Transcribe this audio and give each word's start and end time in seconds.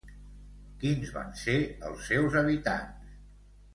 Quins 0.83 1.11
van 1.19 1.29
ser 1.43 1.57
els 1.91 2.03
seus 2.09 2.39
habitants? 2.43 3.15